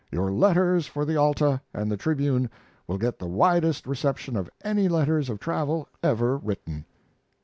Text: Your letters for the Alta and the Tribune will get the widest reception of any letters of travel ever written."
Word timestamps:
Your 0.11 0.31
letters 0.31 0.87
for 0.87 1.05
the 1.05 1.15
Alta 1.15 1.61
and 1.75 1.91
the 1.91 1.95
Tribune 1.95 2.49
will 2.87 2.97
get 2.97 3.19
the 3.19 3.27
widest 3.27 3.85
reception 3.85 4.35
of 4.35 4.49
any 4.63 4.87
letters 4.89 5.29
of 5.29 5.39
travel 5.39 5.87
ever 6.01 6.39
written." 6.39 6.85